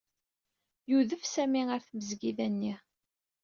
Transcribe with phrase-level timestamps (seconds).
[0.89, 2.73] Yudef Sami ɣer tmesgida-nni.